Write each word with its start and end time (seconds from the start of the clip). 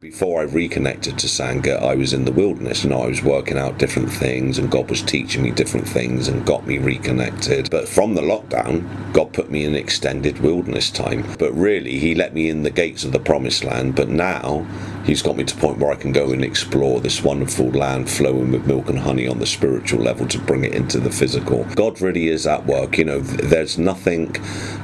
Before 0.00 0.40
I 0.40 0.44
reconnected 0.44 1.18
to 1.18 1.26
Sangha, 1.26 1.78
I 1.78 1.94
was 1.94 2.14
in 2.14 2.24
the 2.24 2.32
wilderness. 2.32 2.84
and 2.84 2.94
I 2.94 3.06
was 3.06 3.22
working 3.22 3.58
out 3.58 3.76
different 3.76 4.10
things, 4.10 4.56
and 4.56 4.70
God 4.70 4.88
was 4.88 5.02
teaching 5.02 5.42
me 5.42 5.50
different 5.50 5.86
things 5.86 6.26
and 6.26 6.46
got 6.46 6.66
me 6.66 6.78
reconnected. 6.78 7.68
But 7.68 7.86
from 7.86 8.14
the 8.14 8.22
lockdown, 8.22 9.12
God 9.12 9.34
put 9.34 9.50
me 9.50 9.62
in 9.66 9.74
extended 9.74 10.38
wilderness 10.38 10.88
time. 10.88 11.26
But 11.38 11.52
really, 11.52 11.98
He 11.98 12.14
let 12.14 12.32
me 12.32 12.48
in 12.48 12.62
the 12.62 12.70
gates 12.70 13.04
of 13.04 13.12
the 13.12 13.20
promised 13.20 13.62
land. 13.62 13.94
But 13.94 14.08
now, 14.08 14.66
He's 15.04 15.22
got 15.22 15.36
me 15.36 15.44
to 15.44 15.56
point 15.56 15.78
where 15.78 15.90
I 15.90 15.96
can 15.96 16.12
go 16.12 16.32
and 16.32 16.44
explore 16.44 17.00
this 17.00 17.24
wonderful 17.24 17.70
land 17.70 18.10
flowing 18.10 18.52
with 18.52 18.66
milk 18.66 18.88
and 18.90 18.98
honey 18.98 19.26
on 19.26 19.38
the 19.38 19.46
spiritual 19.46 20.00
level 20.00 20.26
to 20.28 20.38
bring 20.38 20.64
it 20.64 20.74
into 20.74 21.00
the 21.00 21.10
physical. 21.10 21.64
God 21.74 22.00
really 22.00 22.28
is 22.28 22.46
at 22.46 22.66
work. 22.66 22.98
You 22.98 23.04
know, 23.04 23.20
there's 23.20 23.78
nothing 23.78 24.32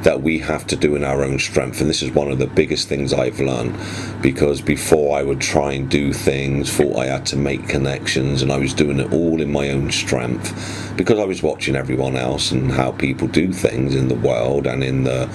that 0.02 0.22
we 0.22 0.38
have 0.38 0.66
to 0.68 0.76
do 0.76 0.96
in 0.96 1.04
our 1.04 1.22
own 1.22 1.38
strength. 1.38 1.80
And 1.80 1.90
this 1.90 2.02
is 2.02 2.10
one 2.10 2.30
of 2.30 2.38
the 2.38 2.46
biggest 2.46 2.88
things 2.88 3.12
I've 3.12 3.40
learned 3.40 3.76
because 4.22 4.60
before 4.60 5.18
I 5.18 5.22
would 5.22 5.40
try 5.40 5.72
and 5.72 5.88
do 5.90 6.12
things, 6.12 6.72
thought 6.72 6.96
I 6.96 7.06
had 7.06 7.26
to 7.26 7.36
make 7.36 7.68
connections, 7.68 8.42
and 8.42 8.50
I 8.50 8.58
was 8.58 8.72
doing 8.72 8.98
it 9.00 9.12
all 9.12 9.40
in 9.40 9.52
my 9.52 9.70
own 9.70 9.90
strength 9.90 10.94
because 10.96 11.18
I 11.18 11.24
was 11.24 11.42
watching 11.42 11.76
everyone 11.76 12.16
else 12.16 12.52
and 12.52 12.72
how 12.72 12.92
people 12.92 13.28
do 13.28 13.52
things 13.52 13.94
in 13.94 14.08
the 14.08 14.14
world 14.14 14.66
and 14.66 14.82
in 14.82 15.04
the 15.04 15.28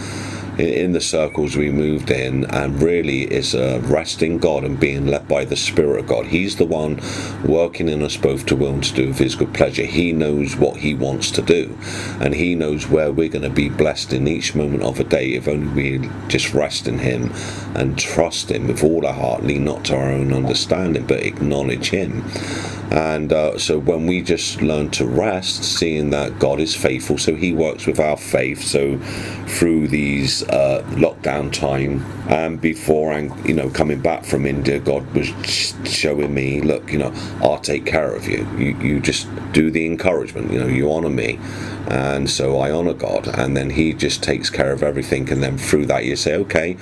in 0.58 0.92
the 0.92 1.02
circles 1.02 1.56
we 1.56 1.72
moved 1.72 2.12
in, 2.12 2.46
and 2.46 2.82
really 2.82 3.24
is 3.24 3.54
a 3.54 3.80
resting 3.82 4.38
God 4.38 4.64
and 4.64 4.80
being 4.80 5.08
led 5.08 5.28
by 5.28 5.46
the 5.46 5.56
Spirit 5.56 6.00
of 6.00 6.08
God. 6.08 6.28
He's 6.28 6.58
the 6.58 6.66
one 6.66 7.00
working 7.46 7.90
in 7.90 8.02
us 8.02 8.18
both 8.18 8.46
to 8.48 8.56
will 8.56 8.74
and 8.74 8.84
to 8.84 8.94
do 8.94 9.10
of 9.10 9.18
His 9.18 9.36
good 9.36 9.54
pleasure. 9.54 9.86
He 9.86 10.12
knows 10.12 10.56
what 10.56 10.78
He 10.78 10.94
wants 10.94 11.32
to 11.32 11.42
do, 11.42 11.78
and 12.20 12.34
He 12.34 12.56
knows 12.56 12.88
where 12.88 13.12
we're 13.12 13.30
going 13.30 13.44
to 13.44 13.50
be 13.50 13.70
blessed 13.70 14.14
in 14.14 14.28
each 14.28 14.56
moment 14.56 14.84
of 14.84 15.00
a 15.00 15.04
day 15.04 15.34
if 15.34 15.48
only 15.48 15.68
we 16.00 16.10
just 16.28 16.54
rest 16.54 16.88
in 16.88 17.00
Him 17.00 17.32
and 17.76 17.98
trust 17.98 18.52
Him 18.52 18.68
with 18.68 18.84
all 18.84 19.06
our 19.06 19.14
heart, 19.14 19.44
lean 19.44 19.66
not 19.66 19.86
to 19.86 19.96
our 19.96 20.12
own 20.12 20.34
understanding, 20.34 21.06
but 21.06 21.24
acknowledge 21.24 21.90
Him. 21.90 22.24
And 22.92 23.32
uh, 23.32 23.58
so 23.58 23.80
when 23.80 24.06
we 24.06 24.22
just 24.22 24.62
learn 24.62 24.90
to 24.92 25.06
rest, 25.06 25.64
seeing 25.64 26.10
that 26.10 26.40
God 26.40 26.60
is 26.60 26.76
faithful, 26.76 27.18
so 27.18 27.36
He 27.36 27.54
works 27.54 27.88
with 27.88 28.02
our 28.02 28.18
faith. 28.18 28.62
So 28.62 28.98
through 29.48 29.88
these 29.88 30.44
uh, 30.50 30.84
lockdown 30.90 31.54
time, 31.54 32.04
and 32.28 32.60
before 32.60 33.14
and 33.14 33.34
you 33.48 33.54
know 33.54 33.70
coming 33.70 34.02
back 34.02 34.26
from 34.26 34.46
India, 34.46 34.78
God 34.80 35.10
was 35.14 35.28
showing 35.86 36.34
me, 36.34 36.60
look, 36.60 36.92
you 36.92 37.00
know, 37.00 37.14
I'll 37.42 37.60
take 37.60 37.86
care 37.86 38.14
of 38.14 38.28
you. 38.28 38.46
You 38.58 38.78
you 38.80 39.00
just 39.00 39.30
do 39.54 39.72
the 39.72 39.86
encouragement. 39.86 40.52
You 40.52 40.60
know, 40.60 40.68
you 40.68 40.92
honor 40.92 41.10
me, 41.10 41.40
and 41.88 42.30
so 42.30 42.60
I 42.60 42.72
honor 42.72 42.94
God, 42.94 43.26
and 43.26 43.56
then 43.56 43.70
He 43.70 43.94
just 43.94 44.22
takes 44.22 44.50
care 44.50 44.74
of 44.74 44.84
everything. 44.84 45.30
And 45.32 45.42
then 45.42 45.58
through 45.58 45.86
that, 45.86 46.04
you 46.04 46.18
say, 46.18 46.36
okay, 46.36 46.76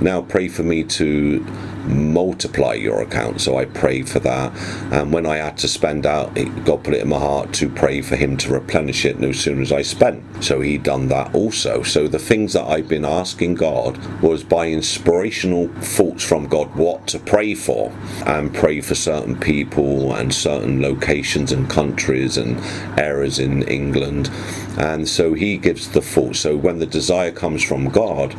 now 0.00 0.22
pray 0.22 0.46
for 0.46 0.62
me 0.62 0.84
to 0.84 1.44
multiply 1.86 2.74
your 2.74 3.00
account. 3.02 3.40
So 3.40 3.56
I 3.56 3.64
prayed 3.64 4.08
for 4.08 4.18
that. 4.20 4.52
And 4.92 5.12
when 5.12 5.26
I 5.26 5.36
had 5.36 5.56
to 5.58 5.68
spend 5.68 6.06
out, 6.06 6.34
God 6.64 6.84
put 6.84 6.94
it 6.94 7.02
in 7.02 7.08
my 7.08 7.18
heart 7.18 7.52
to 7.54 7.68
pray 7.68 8.02
for 8.02 8.16
Him 8.16 8.36
to 8.38 8.52
replenish 8.52 9.04
it 9.04 9.18
no 9.18 9.32
sooner 9.32 9.62
as 9.62 9.72
I 9.72 9.82
spent. 9.82 10.22
So 10.44 10.60
He 10.60 10.78
done 10.78 11.08
that 11.08 11.34
also. 11.34 11.82
So 11.82 12.08
the 12.08 12.18
things 12.18 12.52
that 12.52 12.64
I've 12.64 12.88
been 12.88 13.04
asking 13.04 13.54
God 13.54 13.98
was 14.22 14.42
by 14.42 14.68
inspirational 14.68 15.68
thoughts 15.80 16.24
from 16.24 16.46
God 16.46 16.74
what 16.74 17.06
to 17.08 17.18
pray 17.18 17.54
for 17.54 17.92
and 18.26 18.54
pray 18.54 18.80
for 18.80 18.94
certain 18.94 19.38
people 19.38 20.14
and 20.14 20.34
certain 20.34 20.80
locations 20.80 21.52
and 21.52 21.68
countries 21.68 22.36
and 22.36 22.58
areas 22.98 23.38
in 23.38 23.62
England. 23.64 24.30
And 24.76 25.08
so 25.08 25.34
He 25.34 25.56
gives 25.56 25.88
the 25.88 26.02
thought. 26.02 26.36
So 26.36 26.56
when 26.56 26.78
the 26.78 26.86
desire 26.86 27.32
comes 27.32 27.62
from 27.62 27.88
God, 27.88 28.34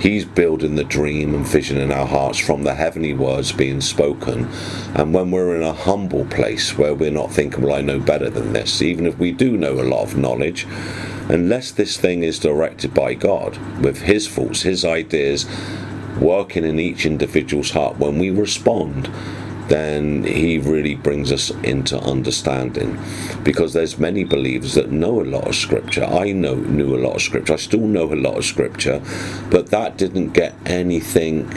He's 0.00 0.24
building 0.24 0.76
the 0.76 0.84
dream 0.84 1.34
and 1.34 1.46
vision 1.46 1.76
in 1.76 1.92
our 1.92 2.06
hearts 2.06 2.38
from 2.38 2.62
the 2.62 2.74
heavenly 2.74 3.12
words 3.12 3.52
being 3.52 3.80
spoken. 3.80 4.48
And 4.94 5.12
when 5.12 5.30
we're 5.30 5.56
in 5.56 5.62
a 5.62 5.74
humble 5.74 6.24
place 6.26 6.78
where 6.78 6.94
we're 6.94 7.10
not 7.10 7.32
thinking, 7.32 7.62
well, 7.62 7.76
I 7.76 7.82
know 7.82 8.00
better 8.00 8.30
than 8.30 8.52
this, 8.52 8.80
even 8.80 9.06
if 9.06 9.18
we 9.18 9.32
do 9.32 9.56
know 9.56 9.80
a 9.80 9.82
lot 9.82 10.04
of 10.04 10.16
knowledge, 10.16 10.66
unless 11.28 11.70
this 11.72 11.98
thing 11.98 12.22
is 12.22 12.38
directed 12.38 12.94
by 12.94 13.14
God 13.14 13.58
with 13.82 14.02
His 14.02 14.26
thoughts, 14.26 14.62
His 14.62 14.84
ideas, 14.84 15.44
working 16.18 16.64
in 16.64 16.80
each 16.80 17.04
individual's 17.04 17.70
heart, 17.72 17.98
when 17.98 18.18
we 18.18 18.30
respond, 18.30 19.10
then 19.70 20.24
he 20.24 20.58
really 20.58 20.94
brings 20.94 21.30
us 21.30 21.50
into 21.62 21.98
understanding 22.00 22.98
because 23.44 23.72
there's 23.72 23.98
many 23.98 24.24
believers 24.24 24.74
that 24.74 24.90
know 24.90 25.20
a 25.20 25.24
lot 25.24 25.46
of 25.46 25.54
scripture 25.54 26.04
i 26.04 26.32
know 26.32 26.54
knew 26.54 26.94
a 26.94 26.98
lot 26.98 27.14
of 27.14 27.22
scripture 27.22 27.54
i 27.54 27.56
still 27.56 27.86
know 27.86 28.12
a 28.12 28.14
lot 28.14 28.36
of 28.36 28.44
scripture 28.44 29.00
but 29.48 29.68
that 29.68 29.96
didn't 29.96 30.30
get 30.30 30.54
anything 30.66 31.48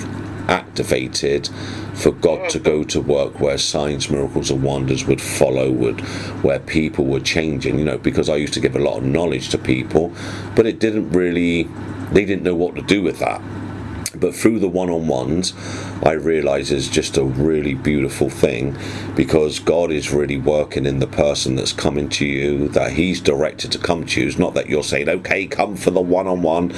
activated 0.47 1.50
for 1.94 2.12
God 2.12 2.50
to 2.50 2.59
go 2.59 2.84
to 2.84 3.01
work 3.01 3.40
where 3.40 3.57
signs, 3.57 4.09
miracles, 4.09 4.51
and 4.51 4.63
wonders 4.63 5.06
would 5.06 5.22
follow, 5.22 5.72
would 5.72 6.01
where 6.44 6.59
people 6.59 7.06
were 7.06 7.19
changing. 7.19 7.80
You 7.80 7.85
know, 7.85 7.97
because 7.97 8.30
I 8.30 8.35
used 8.35 8.53
to 8.56 8.59
give 8.59 8.75
a 8.75 8.80
lot 8.80 8.97
of 8.97 9.03
knowledge 9.03 9.50
to 9.50 9.57
people, 9.57 10.13
but 10.56 10.66
it 10.66 10.80
didn't 10.80 11.12
really, 11.12 11.63
they 12.12 12.25
didn't 12.25 12.44
know 12.44 12.56
what 12.56 12.75
to 12.75 12.81
do 12.81 13.01
with 13.01 13.19
that. 13.19 13.41
But 14.23 14.34
through 14.34 14.59
the 14.59 14.69
one 14.69 14.89
on 14.89 15.07
ones, 15.09 15.53
I 16.01 16.13
realize 16.13 16.72
is 16.72 16.88
just 16.88 17.17
a 17.17 17.25
really 17.25 17.73
beautiful 17.73 18.29
thing 18.29 18.78
because 19.17 19.59
God 19.59 19.91
is 19.91 20.13
really 20.13 20.38
working 20.38 20.85
in 20.85 21.00
the 21.00 21.07
person 21.07 21.57
that's 21.57 21.73
coming 21.73 22.07
to 22.07 22.25
you, 22.25 22.69
that 22.69 22.94
He's 22.94 23.19
directed 23.19 23.73
to 23.73 23.79
come 23.79 24.06
to 24.06 24.22
you. 24.22 24.28
It's 24.28 24.39
not 24.39 24.53
that 24.53 24.69
you're 24.69 24.81
saying, 24.81 25.09
okay, 25.09 25.45
come 25.45 25.75
for 25.75 25.91
the 25.91 26.00
one 26.00 26.28
on 26.28 26.41
one. 26.41 26.69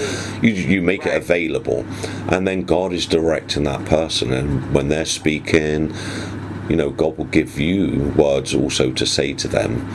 You, 0.41 0.53
you 0.53 0.81
make 0.81 1.05
it 1.05 1.15
available. 1.15 1.85
And 2.29 2.47
then 2.47 2.63
God 2.63 2.91
is 2.91 3.05
directing 3.05 3.65
that 3.65 3.85
person. 3.85 4.33
And 4.33 4.73
when 4.73 4.87
they're 4.87 5.05
speaking, 5.05 5.93
you 6.67 6.75
know, 6.75 6.89
God 6.89 7.15
will 7.15 7.25
give 7.25 7.59
you 7.59 8.11
words 8.17 8.55
also 8.55 8.91
to 8.91 9.05
say 9.05 9.33
to 9.35 9.47
them. 9.47 9.87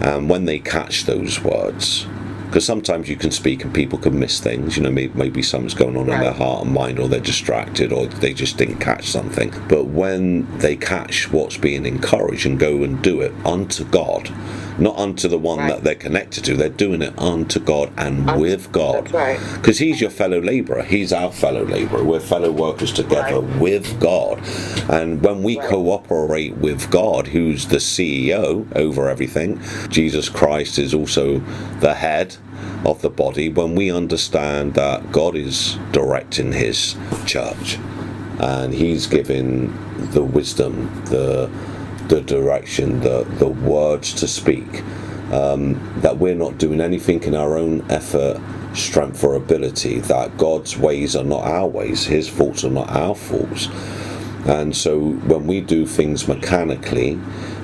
And 0.00 0.30
when 0.30 0.44
they 0.44 0.60
catch 0.60 1.06
those 1.06 1.40
words, 1.40 2.06
because 2.54 2.64
sometimes 2.64 3.08
you 3.08 3.16
can 3.16 3.32
speak 3.32 3.64
and 3.64 3.74
people 3.74 3.98
can 3.98 4.16
miss 4.16 4.38
things. 4.38 4.76
You 4.76 4.84
know, 4.84 4.90
maybe, 4.92 5.12
maybe 5.18 5.42
something's 5.42 5.74
going 5.74 5.96
on 5.96 6.06
right. 6.06 6.14
in 6.14 6.20
their 6.20 6.32
heart 6.32 6.64
and 6.64 6.72
mind, 6.72 7.00
or 7.00 7.08
they're 7.08 7.18
distracted, 7.18 7.92
or 7.92 8.06
they 8.06 8.32
just 8.32 8.56
didn't 8.58 8.78
catch 8.78 9.08
something. 9.08 9.52
But 9.68 9.86
when 9.86 10.46
they 10.58 10.76
catch 10.76 11.32
what's 11.32 11.56
being 11.56 11.84
encouraged 11.84 12.46
and 12.46 12.56
go 12.56 12.84
and 12.84 13.02
do 13.02 13.22
it 13.22 13.32
unto 13.44 13.82
God, 13.84 14.32
not 14.78 14.96
unto 14.96 15.26
the 15.26 15.38
one 15.38 15.58
right. 15.58 15.68
that 15.70 15.84
they're 15.84 15.94
connected 15.94 16.44
to. 16.44 16.56
They're 16.56 16.68
doing 16.68 17.02
it 17.02 17.18
unto 17.18 17.60
God 17.60 17.92
and 17.96 18.28
unto, 18.28 18.40
with 18.40 18.70
God. 18.72 19.04
Because 19.04 19.14
right. 19.14 19.76
He's 19.76 20.00
your 20.00 20.10
fellow 20.10 20.40
laborer. 20.40 20.82
He's 20.82 21.12
our 21.12 21.32
fellow 21.32 21.64
laborer. 21.64 22.02
We're 22.02 22.20
fellow 22.20 22.50
workers 22.50 22.92
together 22.92 23.40
with 23.40 24.00
God. 24.00 24.40
And 24.88 25.22
when 25.22 25.42
we 25.42 25.56
cooperate 25.56 26.56
with 26.56 26.90
God, 26.90 27.28
who's 27.28 27.68
the 27.68 27.76
CEO 27.76 28.66
over 28.76 29.08
everything, 29.08 29.60
Jesus 29.88 30.28
Christ 30.28 30.78
is 30.78 30.94
also 30.94 31.38
the 31.80 31.94
head 31.94 32.36
of 32.84 33.02
the 33.02 33.10
body. 33.10 33.48
When 33.48 33.74
we 33.74 33.90
understand 33.90 34.74
that 34.74 35.12
God 35.12 35.36
is 35.36 35.78
directing 35.92 36.52
His 36.52 36.96
church 37.26 37.78
and 38.38 38.74
He's 38.74 39.06
giving 39.06 39.72
the 40.10 40.22
wisdom, 40.22 41.04
the 41.06 41.50
the 42.08 42.20
direction, 42.20 43.00
the, 43.00 43.24
the 43.38 43.48
words 43.48 44.12
to 44.14 44.28
speak. 44.28 44.82
Um, 45.32 45.80
that 46.00 46.18
we're 46.18 46.34
not 46.34 46.58
doing 46.58 46.80
anything 46.80 47.22
in 47.24 47.34
our 47.34 47.56
own 47.56 47.90
effort, 47.90 48.40
strength, 48.74 49.24
or 49.24 49.34
ability, 49.34 50.00
that 50.00 50.36
God's 50.36 50.76
ways 50.76 51.16
are 51.16 51.24
not 51.24 51.44
our 51.44 51.66
ways, 51.66 52.04
His 52.04 52.28
thoughts 52.28 52.62
are 52.62 52.70
not 52.70 52.90
our 52.90 53.14
thoughts. 53.14 53.68
And 54.46 54.76
so 54.76 55.12
when 55.12 55.46
we 55.46 55.62
do 55.62 55.86
things 55.86 56.28
mechanically, 56.28 57.18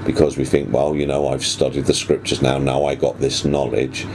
because 0.07 0.39
we 0.39 0.47
think, 0.47 0.73
well, 0.73 0.97
you 0.97 1.07
know, 1.07 1.29
I've 1.29 1.45
studied 1.45 1.85
the 1.85 1.95
scriptures 1.95 2.41
now, 2.41 2.57
now 2.59 2.87
I 2.87 2.95
got 2.95 3.21
this 3.21 3.45
knowledge, 3.45 4.07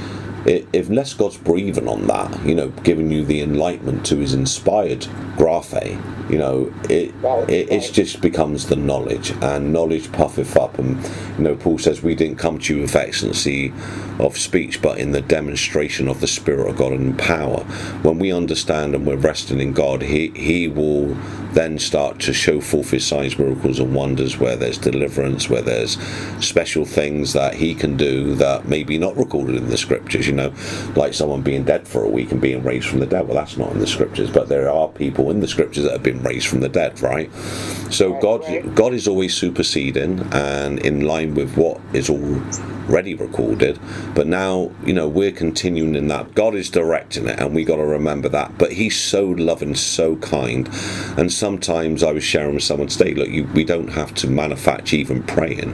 unless 0.45 1.13
God's 1.13 1.37
breathing 1.37 1.87
on 1.87 2.07
that, 2.07 2.45
you 2.45 2.55
know, 2.55 2.69
giving 2.83 3.11
you 3.11 3.25
the 3.25 3.41
enlightenment 3.41 4.05
to 4.07 4.17
His 4.17 4.33
inspired 4.33 5.01
graphe, 5.37 6.29
you 6.29 6.37
know, 6.37 6.73
it, 6.89 7.13
it 7.49 7.71
it 7.71 7.93
just 7.93 8.21
becomes 8.21 8.67
the 8.67 8.75
knowledge, 8.75 9.31
and 9.41 9.73
knowledge 9.73 10.11
puffeth 10.11 10.55
up. 10.55 10.77
And 10.79 11.03
you 11.37 11.43
know, 11.43 11.55
Paul 11.55 11.77
says, 11.77 12.01
"We 12.01 12.15
didn't 12.15 12.37
come 12.37 12.59
to 12.59 12.75
you 12.75 12.81
with 12.81 12.95
excellency 12.95 13.73
of 14.19 14.37
speech, 14.37 14.81
but 14.81 14.97
in 14.97 15.11
the 15.11 15.21
demonstration 15.21 16.07
of 16.07 16.21
the 16.21 16.27
Spirit 16.27 16.69
of 16.69 16.77
God 16.77 16.93
and 16.93 17.17
power." 17.17 17.61
When 18.01 18.19
we 18.19 18.31
understand 18.31 18.95
and 18.95 19.05
we're 19.05 19.15
resting 19.17 19.59
in 19.59 19.73
God, 19.73 20.03
He 20.03 20.29
He 20.35 20.67
will 20.67 21.15
then 21.55 21.79
start 21.79 22.19
to 22.19 22.33
show 22.33 22.61
forth 22.61 22.91
His 22.91 23.05
signs, 23.07 23.39
miracles, 23.39 23.79
and 23.79 23.95
wonders 23.95 24.37
where 24.37 24.55
there's 24.55 24.77
deliverance, 24.77 25.49
where 25.49 25.63
there's 25.63 25.97
special 26.39 26.85
things 26.85 27.33
that 27.33 27.55
He 27.55 27.73
can 27.73 27.97
do 27.97 28.35
that 28.35 28.67
may 28.67 28.83
be 28.83 28.99
not 28.99 29.17
recorded 29.17 29.55
in 29.55 29.69
the 29.69 29.77
scriptures. 29.77 30.27
You 30.27 30.33
know, 30.33 30.53
like 30.95 31.13
someone 31.13 31.41
being 31.41 31.63
dead 31.63 31.87
for 31.87 32.03
a 32.03 32.09
week 32.09 32.31
and 32.31 32.39
being 32.39 32.63
raised 32.63 32.87
from 32.87 32.99
the 32.99 33.07
dead. 33.07 33.27
Well, 33.27 33.35
that's 33.35 33.57
not 33.57 33.71
in 33.71 33.79
the 33.79 33.87
scriptures, 33.87 34.29
but 34.29 34.49
there 34.49 34.69
are 34.69 34.87
people 34.89 35.31
in 35.31 35.39
the 35.39 35.47
scriptures 35.47 35.83
that 35.85 35.93
have 35.93 36.03
been 36.03 36.21
raised 36.21 36.47
from 36.47 36.59
the 36.59 36.69
dead, 36.69 37.01
right? 37.01 37.33
So 37.89 38.19
God, 38.19 38.43
God 38.75 38.93
is 38.93 39.07
always 39.07 39.33
superseding 39.33 40.19
and 40.31 40.79
in 40.79 41.01
line 41.01 41.33
with 41.33 41.55
what 41.55 41.79
is 41.93 42.09
already 42.09 43.15
recorded. 43.15 43.79
But 44.13 44.27
now, 44.27 44.71
you 44.85 44.93
know, 44.93 45.07
we're 45.07 45.31
continuing 45.31 45.95
in 45.95 46.07
that. 46.09 46.35
God 46.35 46.55
is 46.55 46.69
directing 46.69 47.27
it, 47.27 47.39
and 47.39 47.55
we 47.55 47.63
got 47.63 47.77
to 47.77 47.85
remember 47.85 48.29
that. 48.29 48.57
But 48.57 48.73
He's 48.73 48.99
so 48.99 49.25
loving, 49.25 49.75
so 49.75 50.17
kind, 50.17 50.69
and 51.17 51.31
sometimes 51.45 52.01
I 52.01 52.11
was 52.11 52.23
sharing 52.23 52.55
with 52.55 52.63
someone 52.63 52.87
today, 52.87 53.13
look, 53.13 53.29
you, 53.29 53.43
we 53.53 53.63
don't 53.63 53.89
have 53.89 54.15
to 54.15 54.27
manufacture 54.27 54.95
even 54.95 55.21
praying. 55.21 55.73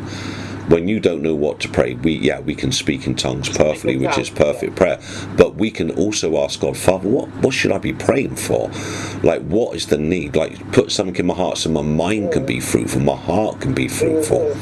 When 0.67 0.89
you 0.89 0.99
don't 0.99 1.21
know 1.21 1.33
what 1.33 1.61
to 1.61 1.69
pray, 1.69 1.93
we 1.93 2.11
yeah 2.11 2.41
we 2.41 2.55
can 2.55 2.73
speak 2.73 3.07
in 3.07 3.15
tongues 3.15 3.47
perfectly, 3.47 3.95
which 3.95 4.17
is 4.17 4.29
perfect 4.29 4.75
prayer. 4.75 4.99
But 5.37 5.55
we 5.55 5.71
can 5.71 5.89
also 5.91 6.43
ask 6.43 6.59
God, 6.59 6.75
Father, 6.75 7.07
what 7.07 7.29
what 7.43 7.53
should 7.53 7.71
I 7.71 7.77
be 7.77 7.93
praying 7.93 8.35
for? 8.35 8.69
Like, 9.23 9.43
what 9.43 9.73
is 9.77 9.85
the 9.87 9.97
need? 9.97 10.35
Like, 10.35 10.53
put 10.73 10.91
something 10.91 11.15
in 11.15 11.25
my 11.25 11.35
heart 11.35 11.57
so 11.57 11.69
my 11.69 11.81
mind 11.81 12.33
can 12.33 12.45
be 12.45 12.59
fruitful, 12.59 12.99
my 12.99 13.15
heart 13.15 13.61
can 13.61 13.73
be 13.73 13.87
fruitful. 13.87 14.53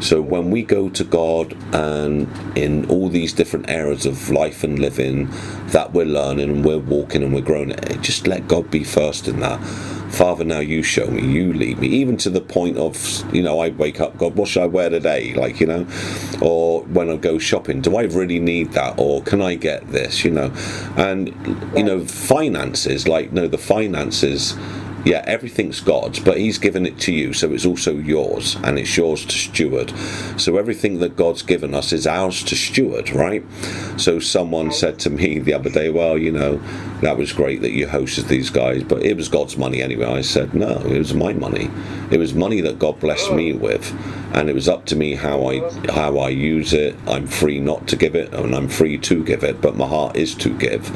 So 0.00 0.22
when 0.22 0.50
we 0.50 0.62
go 0.62 0.88
to 0.88 1.04
God 1.04 1.54
and 1.74 2.26
in 2.56 2.88
all 2.90 3.08
these 3.10 3.34
different 3.34 3.68
areas 3.68 4.06
of 4.06 4.30
life 4.30 4.64
and 4.64 4.78
living 4.78 5.28
that 5.68 5.92
we're 5.92 6.06
learning 6.06 6.48
and 6.48 6.64
we're 6.64 6.78
walking 6.78 7.22
and 7.22 7.34
we're 7.34 7.42
growing, 7.42 7.72
eh, 7.72 7.96
just 8.00 8.26
let 8.26 8.48
God 8.48 8.70
be 8.70 8.82
first 8.82 9.28
in 9.28 9.40
that. 9.40 9.60
Father, 10.10 10.44
now 10.44 10.58
you 10.58 10.82
show 10.82 11.06
me, 11.06 11.22
you 11.22 11.52
lead 11.52 11.78
me, 11.78 11.88
even 11.88 12.16
to 12.18 12.30
the 12.30 12.40
point 12.40 12.76
of, 12.76 13.24
you 13.34 13.42
know, 13.42 13.60
I 13.60 13.70
wake 13.70 14.00
up, 14.00 14.18
God, 14.18 14.34
what 14.34 14.48
should 14.48 14.62
I 14.62 14.66
wear 14.66 14.90
today? 14.90 15.32
Like, 15.34 15.60
you 15.60 15.66
know, 15.66 15.86
or 16.42 16.82
when 16.82 17.10
I 17.10 17.16
go 17.16 17.38
shopping, 17.38 17.80
do 17.80 17.96
I 17.96 18.02
really 18.02 18.38
need 18.38 18.72
that? 18.72 18.98
Or 18.98 19.22
can 19.22 19.40
I 19.40 19.54
get 19.54 19.90
this, 19.92 20.24
you 20.24 20.30
know? 20.30 20.52
And, 20.96 21.28
you 21.76 21.84
know, 21.84 22.04
finances, 22.04 23.08
like, 23.08 23.32
no, 23.32 23.46
the 23.48 23.58
finances 23.58 24.56
yeah, 25.04 25.24
everything's 25.26 25.80
God's, 25.80 26.20
but 26.20 26.38
He's 26.38 26.58
given 26.58 26.86
it 26.86 26.98
to 27.00 27.12
you, 27.12 27.32
so 27.32 27.52
it's 27.52 27.64
also 27.64 27.94
yours, 27.94 28.56
and 28.62 28.78
it's 28.78 28.96
yours 28.96 29.24
to 29.24 29.32
steward. 29.32 29.92
So 30.36 30.56
everything 30.56 30.98
that 30.98 31.16
God's 31.16 31.42
given 31.42 31.74
us 31.74 31.92
is 31.92 32.06
ours 32.06 32.42
to 32.44 32.56
steward, 32.56 33.10
right? 33.10 33.44
So 33.96 34.18
someone 34.18 34.72
said 34.72 34.98
to 35.00 35.10
me 35.10 35.38
the 35.38 35.54
other 35.54 35.70
day, 35.70 35.90
well, 35.90 36.18
you 36.18 36.32
know, 36.32 36.60
that 37.00 37.16
was 37.16 37.32
great 37.32 37.62
that 37.62 37.72
you 37.72 37.86
hosted 37.86 38.28
these 38.28 38.50
guys, 38.50 38.82
but 38.82 39.02
it 39.02 39.16
was 39.16 39.28
God's 39.28 39.56
money 39.56 39.80
anyway. 39.82 40.06
I 40.06 40.20
said, 40.20 40.54
no, 40.54 40.78
it 40.80 40.98
was 40.98 41.14
my 41.14 41.32
money. 41.32 41.70
It 42.10 42.18
was 42.18 42.34
money 42.34 42.60
that 42.60 42.78
God 42.78 43.00
blessed 43.00 43.32
me 43.32 43.52
with, 43.52 43.94
and 44.34 44.50
it 44.50 44.54
was 44.54 44.68
up 44.68 44.84
to 44.86 44.96
me 44.96 45.14
how 45.14 45.48
I 45.48 45.60
how 45.92 46.18
I 46.18 46.28
use 46.28 46.72
it. 46.72 46.96
I'm 47.06 47.26
free 47.26 47.60
not 47.60 47.88
to 47.88 47.96
give 47.96 48.14
it, 48.14 48.34
and 48.34 48.54
I'm 48.54 48.68
free 48.68 48.98
to 48.98 49.24
give 49.24 49.44
it, 49.44 49.60
but 49.60 49.76
my 49.76 49.86
heart 49.86 50.16
is 50.16 50.34
to 50.36 50.50
give 50.50 50.90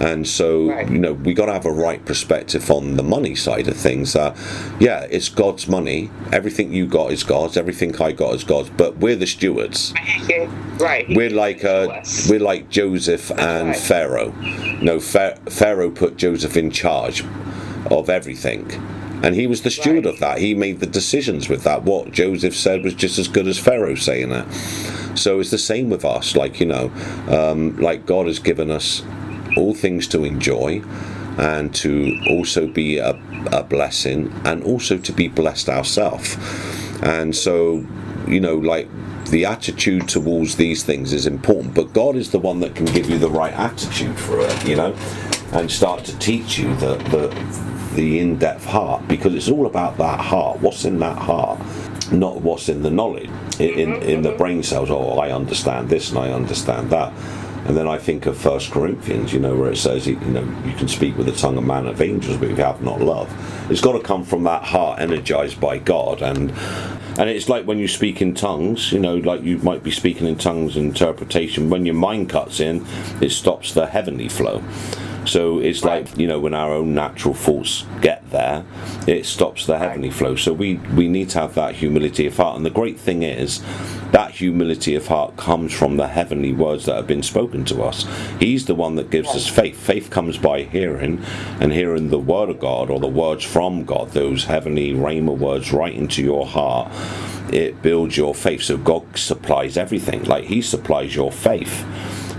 and 0.00 0.26
so, 0.26 0.68
right. 0.68 0.88
you 0.88 0.98
know, 0.98 1.12
we 1.12 1.34
got 1.34 1.46
to 1.46 1.52
have 1.52 1.66
a 1.66 1.72
right 1.72 2.04
perspective 2.04 2.70
on 2.70 2.96
the 2.96 3.02
money 3.02 3.34
side 3.34 3.66
of 3.68 3.76
things. 3.76 4.14
Uh, 4.14 4.36
yeah, 4.78 5.06
it's 5.10 5.28
God's 5.28 5.66
money. 5.66 6.10
Everything 6.32 6.72
you 6.72 6.86
got 6.86 7.10
is 7.10 7.24
God's. 7.24 7.56
Everything 7.56 8.00
I 8.00 8.12
got 8.12 8.34
is 8.34 8.44
God's. 8.44 8.70
But 8.70 8.98
we're 8.98 9.16
the 9.16 9.26
stewards. 9.26 9.92
Right. 10.78 11.06
We're 11.08 11.30
like 11.30 11.64
uh, 11.64 12.02
we're 12.28 12.40
like 12.40 12.70
Joseph 12.70 13.30
and 13.32 13.68
right. 13.68 13.76
Pharaoh. 13.76 14.30
No, 14.80 15.00
Pharaoh 15.00 15.90
put 15.90 16.16
Joseph 16.16 16.56
in 16.56 16.70
charge 16.70 17.24
of 17.90 18.08
everything. 18.08 18.70
And 19.20 19.34
he 19.34 19.48
was 19.48 19.62
the 19.62 19.70
steward 19.70 20.04
right. 20.04 20.14
of 20.14 20.20
that. 20.20 20.38
He 20.38 20.54
made 20.54 20.78
the 20.78 20.86
decisions 20.86 21.48
with 21.48 21.64
that. 21.64 21.82
What 21.82 22.12
Joseph 22.12 22.54
said 22.54 22.84
was 22.84 22.94
just 22.94 23.18
as 23.18 23.26
good 23.26 23.48
as 23.48 23.58
Pharaoh 23.58 23.96
saying 23.96 24.30
it. 24.30 24.46
So 25.18 25.40
it's 25.40 25.50
the 25.50 25.58
same 25.58 25.90
with 25.90 26.04
us. 26.04 26.36
Like, 26.36 26.60
you 26.60 26.66
know, 26.66 26.92
um, 27.28 27.76
like 27.78 28.06
God 28.06 28.26
has 28.26 28.38
given 28.38 28.70
us 28.70 29.02
all 29.56 29.74
things 29.74 30.06
to 30.08 30.24
enjoy 30.24 30.82
and 31.38 31.72
to 31.72 32.20
also 32.28 32.66
be 32.66 32.98
a, 32.98 33.10
a 33.52 33.62
blessing 33.62 34.32
and 34.44 34.62
also 34.64 34.98
to 34.98 35.12
be 35.12 35.28
blessed 35.28 35.68
ourselves. 35.68 36.36
And 37.02 37.34
so, 37.34 37.86
you 38.26 38.40
know, 38.40 38.56
like 38.56 38.88
the 39.26 39.44
attitude 39.44 40.08
towards 40.08 40.56
these 40.56 40.82
things 40.82 41.12
is 41.12 41.26
important, 41.26 41.74
but 41.74 41.92
God 41.92 42.16
is 42.16 42.32
the 42.32 42.38
one 42.40 42.60
that 42.60 42.74
can 42.74 42.86
give 42.86 43.08
you 43.08 43.18
the 43.18 43.30
right 43.30 43.52
attitude 43.52 44.18
for 44.18 44.40
it, 44.40 44.66
you 44.66 44.74
know, 44.74 44.96
and 45.52 45.70
start 45.70 46.04
to 46.06 46.18
teach 46.18 46.58
you 46.58 46.74
the, 46.76 46.96
the, 47.10 47.94
the 47.94 48.18
in 48.18 48.36
depth 48.36 48.64
heart 48.64 49.06
because 49.06 49.34
it's 49.34 49.48
all 49.48 49.66
about 49.66 49.96
that 49.98 50.18
heart. 50.18 50.60
What's 50.60 50.84
in 50.84 50.98
that 51.00 51.18
heart? 51.18 51.60
Not 52.10 52.40
what's 52.40 52.68
in 52.68 52.82
the 52.82 52.90
knowledge, 52.90 53.30
in, 53.60 53.78
in, 53.78 54.02
in 54.02 54.22
the 54.22 54.32
brain 54.32 54.62
cells. 54.62 54.90
Oh, 54.90 55.18
I 55.18 55.30
understand 55.30 55.88
this 55.88 56.10
and 56.10 56.18
I 56.18 56.30
understand 56.32 56.90
that 56.90 57.12
and 57.66 57.76
then 57.76 57.86
I 57.86 57.98
think 57.98 58.26
of 58.26 58.36
First 58.36 58.70
Corinthians, 58.70 59.32
you 59.32 59.40
know, 59.40 59.54
where 59.54 59.72
it 59.72 59.76
says, 59.76 60.06
you 60.06 60.16
know, 60.16 60.44
you 60.64 60.72
can 60.74 60.88
speak 60.88 61.16
with 61.16 61.26
the 61.26 61.32
tongue 61.32 61.58
of 61.58 61.64
man 61.64 61.86
of 61.86 62.00
angels, 62.00 62.36
but 62.36 62.48
you 62.48 62.56
have 62.56 62.82
not 62.82 63.00
love, 63.00 63.30
it's 63.70 63.80
got 63.80 63.92
to 63.92 64.00
come 64.00 64.24
from 64.24 64.44
that 64.44 64.64
heart 64.64 65.00
energized 65.00 65.60
by 65.60 65.78
God. 65.78 66.22
And 66.22 66.52
and 67.18 67.28
it's 67.28 67.48
like 67.48 67.66
when 67.66 67.78
you 67.78 67.88
speak 67.88 68.22
in 68.22 68.32
tongues, 68.34 68.92
you 68.92 69.00
know, 69.00 69.16
like 69.16 69.42
you 69.42 69.58
might 69.58 69.82
be 69.82 69.90
speaking 69.90 70.28
in 70.28 70.36
tongues 70.36 70.76
interpretation. 70.76 71.68
When 71.68 71.84
your 71.84 71.96
mind 71.96 72.30
cuts 72.30 72.60
in, 72.60 72.86
it 73.20 73.30
stops 73.30 73.74
the 73.74 73.86
heavenly 73.86 74.28
flow. 74.28 74.62
So 75.28 75.58
it's 75.58 75.84
like 75.84 76.16
you 76.16 76.26
know 76.26 76.40
when 76.40 76.54
our 76.54 76.72
own 76.72 76.94
natural 76.94 77.34
thoughts 77.34 77.84
get 78.00 78.28
there, 78.30 78.64
it 79.06 79.26
stops 79.26 79.66
the 79.66 79.78
heavenly 79.78 80.10
flow. 80.10 80.36
So 80.36 80.52
we 80.52 80.76
we 80.94 81.06
need 81.06 81.28
to 81.30 81.40
have 81.40 81.54
that 81.54 81.74
humility 81.74 82.26
of 82.26 82.36
heart. 82.36 82.56
And 82.56 82.64
the 82.64 82.70
great 82.70 82.98
thing 82.98 83.22
is 83.22 83.62
that 84.12 84.30
humility 84.30 84.94
of 84.94 85.06
heart 85.06 85.36
comes 85.36 85.72
from 85.72 85.98
the 85.98 86.08
heavenly 86.08 86.52
words 86.52 86.86
that 86.86 86.96
have 86.96 87.06
been 87.06 87.22
spoken 87.22 87.64
to 87.66 87.82
us. 87.82 88.06
He's 88.40 88.64
the 88.64 88.74
one 88.74 88.94
that 88.96 89.10
gives 89.10 89.28
us 89.28 89.46
faith. 89.46 89.78
Faith 89.78 90.08
comes 90.08 90.38
by 90.38 90.62
hearing, 90.62 91.22
and 91.60 91.72
hearing 91.72 92.08
the 92.08 92.18
word 92.18 92.48
of 92.48 92.58
God 92.58 92.88
or 92.88 92.98
the 92.98 93.06
words 93.06 93.44
from 93.44 93.84
God, 93.84 94.12
those 94.12 94.44
heavenly 94.44 94.94
rhema 94.94 95.36
words 95.36 95.72
right 95.72 95.94
into 95.94 96.22
your 96.22 96.46
heart. 96.46 96.90
It 97.52 97.82
builds 97.82 98.16
your 98.16 98.34
faith. 98.34 98.62
So 98.62 98.78
God 98.78 99.18
supplies 99.18 99.76
everything. 99.76 100.24
Like 100.24 100.44
He 100.44 100.62
supplies 100.62 101.14
your 101.14 101.32
faith 101.32 101.84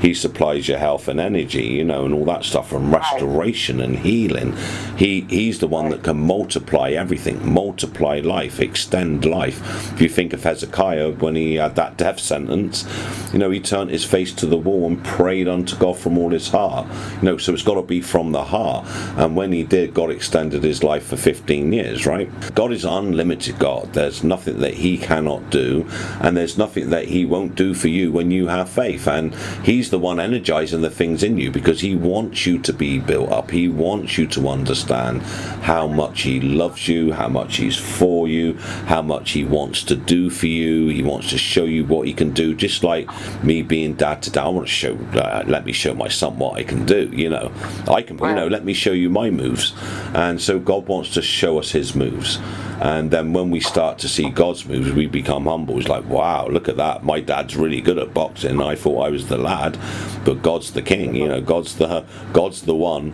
he 0.02 0.14
supplies 0.14 0.68
your 0.68 0.78
health 0.78 1.08
and 1.08 1.20
energy, 1.20 1.66
you 1.66 1.84
know, 1.84 2.06
and 2.06 2.14
all 2.14 2.26
that 2.26 2.44
stuff, 2.44 2.72
and 2.72 2.92
restoration 2.92 3.82
and 3.82 4.00
healing. 4.00 4.56
He 4.98 5.22
He's 5.30 5.60
the 5.60 5.68
one 5.68 5.90
that 5.90 6.04
can 6.04 6.18
multiply 6.18 6.92
everything, 6.92 7.54
multiply 7.54 8.20
life, 8.20 8.60
extend 8.60 9.26
life. 9.26 9.94
If 9.94 10.02
you 10.02 10.10
think 10.10 10.34
of 10.34 10.44
Hezekiah 10.44 11.12
when 11.12 11.36
he 11.36 11.56
had 11.56 11.76
that 11.76 11.98
death 11.98 12.20
sentence, 12.20 12.86
you 13.34 13.40
know, 13.40 13.50
he 13.50 13.60
turned 13.60 13.90
his 13.92 14.06
face 14.06 14.34
to 14.34 14.46
the 14.46 14.58
wall 14.58 14.88
and 14.88 15.04
prayed 15.04 15.48
unto 15.48 15.76
God 15.78 15.98
from 15.98 16.18
all 16.18 16.30
his 16.30 16.50
heart. 16.50 16.88
You 17.18 17.24
know, 17.24 17.38
so 17.38 17.54
it's 17.54 17.64
got 17.64 17.76
to 17.76 17.82
be 17.82 18.02
from 18.02 18.32
the 18.32 18.44
heart. 18.44 18.86
And 19.18 19.36
when 19.36 19.52
he 19.52 19.64
did, 19.64 19.94
God 19.94 20.12
extended 20.12 20.64
his 20.64 20.84
life 20.84 21.08
for 21.08 21.18
15 21.18 21.74
years, 21.74 22.06
right? 22.06 22.30
God 22.56 22.72
is 22.72 22.86
unlimited 22.86 23.60
God. 23.60 23.94
There's 23.94 24.24
nothing 24.24 24.60
that 24.60 24.74
he 24.74 24.98
cannot 24.98 25.50
do, 25.50 25.88
and 26.22 26.36
there's 26.36 26.58
nothing 26.58 26.90
that 26.90 27.06
he 27.06 27.26
won't 27.26 27.56
do 27.56 27.74
for 27.74 27.88
you 27.88 28.12
when 28.12 28.32
you 28.32 28.48
have 28.48 28.70
faith. 28.70 29.08
And 29.08 29.36
he's 29.64 29.89
the 29.90 30.00
one 30.00 30.20
energizing 30.20 30.82
the 30.82 30.90
things 30.90 31.24
in 31.24 31.38
you 31.38 31.52
because 31.52 31.82
He 31.82 31.96
wants 31.96 32.46
you 32.46 32.60
to 32.60 32.74
be 32.74 33.00
built 33.00 33.32
up. 33.32 33.52
He 33.52 33.68
wants 33.68 34.18
you 34.18 34.28
to 34.28 34.48
understand 34.50 35.22
how 35.64 35.88
much 35.88 36.22
He 36.22 36.40
loves 36.40 36.88
you, 36.88 37.14
how 37.14 37.28
much 37.28 37.58
He's 37.58 37.78
for 37.78 38.28
you, 38.28 38.54
how 38.88 39.02
much 39.02 39.32
He 39.32 39.44
wants 39.44 39.84
to 39.84 39.96
do 39.96 40.30
for 40.30 40.48
you. 40.48 40.88
He 40.88 41.04
wants 41.04 41.30
to 41.30 41.38
show 41.38 41.66
you 41.66 41.86
what 41.86 42.08
He 42.08 42.14
can 42.14 42.32
do. 42.32 42.56
Just 42.56 42.84
like 42.84 43.10
me 43.44 43.62
being 43.62 43.94
dad 43.94 44.22
to 44.24 44.32
dad, 44.32 44.46
I 44.46 44.50
want 44.50 44.68
to 44.68 44.74
show, 44.74 44.96
uh, 45.14 45.44
let 45.48 45.66
me 45.66 45.74
show 45.74 45.94
my 45.94 46.08
son 46.08 46.38
what 46.40 46.58
I 46.58 46.64
can 46.64 46.86
do. 46.86 47.10
You 47.14 47.30
know, 47.30 47.52
I 47.88 48.02
can, 48.02 48.18
you 48.18 48.36
know, 48.36 48.48
let 48.48 48.66
me 48.66 48.74
show 48.74 48.92
you 48.92 49.10
my 49.10 49.30
moves. 49.30 49.74
And 50.14 50.42
so 50.42 50.60
God 50.60 50.88
wants 50.88 51.14
to 51.14 51.22
show 51.22 51.60
us 51.60 51.72
His 51.72 51.96
moves. 51.96 52.40
And 52.82 53.12
then 53.12 53.34
when 53.34 53.50
we 53.50 53.60
start 53.60 54.00
to 54.00 54.08
see 54.08 54.30
God's 54.30 54.66
moves, 54.66 54.92
we 54.92 55.06
become 55.06 55.46
humble. 55.46 55.78
It's 55.80 55.90
like, 55.90 56.06
wow, 56.06 56.48
look 56.48 56.70
at 56.70 56.78
that. 56.78 57.04
My 57.04 57.20
dad's 57.20 57.56
really 57.58 57.82
good 57.82 57.98
at 57.98 58.14
boxing. 58.14 58.62
I 58.62 58.76
thought 58.76 59.06
I 59.06 59.10
was 59.10 59.28
the 59.28 59.38
lad, 59.38 59.78
but 60.24 60.42
God's 60.42 60.72
the 60.72 60.82
king. 60.82 61.16
You 61.16 61.28
know, 61.28 61.42
God's 61.42 61.76
the 61.76 62.06
God's 62.32 62.62
the 62.62 62.76
one. 62.76 63.14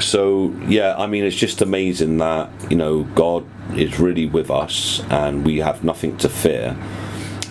So 0.00 0.54
yeah, 0.66 0.96
I 0.98 1.06
mean, 1.06 1.24
it's 1.24 1.36
just 1.36 1.62
amazing 1.62 2.18
that 2.18 2.50
you 2.68 2.76
know 2.76 3.04
God 3.14 3.46
is 3.76 4.00
really 4.00 4.26
with 4.26 4.50
us, 4.50 5.02
and 5.10 5.44
we 5.44 5.58
have 5.58 5.84
nothing 5.84 6.16
to 6.18 6.28
fear. 6.28 6.76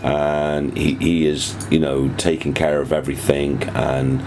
And 0.03 0.77
he, 0.77 0.93
he 0.95 1.25
is, 1.25 1.55
you 1.71 1.79
know, 1.79 2.13
taking 2.17 2.53
care 2.53 2.79
of 2.79 2.93
everything 2.93 3.63
and 3.69 4.21